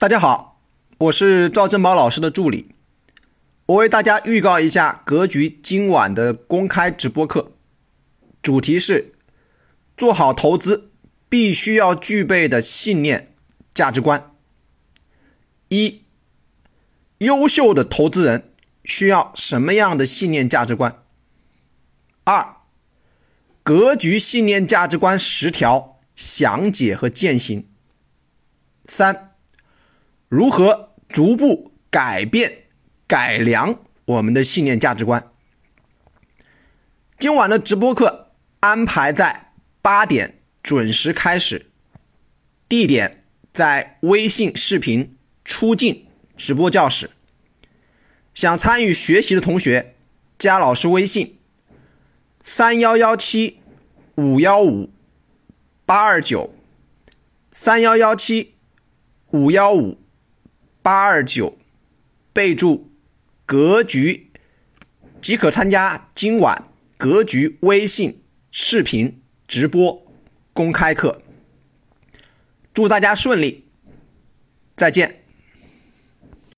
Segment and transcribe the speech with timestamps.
[0.00, 0.58] 大家好，
[0.96, 2.74] 我是赵正宝老师的助理。
[3.66, 7.52] 我为大家预告一下格局今晚的公开直播课，
[8.40, 9.12] 主题是
[9.98, 10.90] 做好投资
[11.28, 13.34] 必须要具备的信念
[13.74, 14.32] 价值观。
[15.68, 16.00] 一，
[17.18, 18.50] 优秀的投资人
[18.82, 21.04] 需要什么样的信念价值观？
[22.24, 22.56] 二，
[23.62, 27.68] 格局信念价值观十条详解和践行。
[28.86, 29.26] 三。
[30.30, 32.66] 如何逐步改变、
[33.08, 35.28] 改良我们的信念价值观？
[37.18, 38.30] 今晚的直播课
[38.60, 41.72] 安排在八点准时开始，
[42.68, 46.06] 地点在微信视频出镜
[46.36, 47.10] 直播教室。
[48.32, 49.96] 想参与学习的同学，
[50.38, 51.40] 加老师微信：
[52.44, 53.58] 三幺幺七
[54.14, 54.90] 五幺五
[55.84, 56.54] 八二九，
[57.50, 58.54] 三幺幺七
[59.32, 59.98] 五幺五。
[60.82, 61.58] 八二九，
[62.32, 62.90] 备注
[63.44, 64.30] “格局”
[65.20, 70.06] 即可参加今晚格局微信视频直播
[70.52, 71.22] 公开课。
[72.72, 73.66] 祝大家顺利，
[74.74, 75.19] 再见。